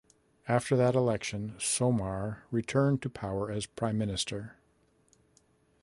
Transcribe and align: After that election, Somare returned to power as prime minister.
After 0.47 0.75
that 0.77 0.95
election, 0.95 1.53
Somare 1.59 2.37
returned 2.49 3.03
to 3.03 3.09
power 3.11 3.51
as 3.51 3.67
prime 3.67 3.99
minister. 3.99 4.55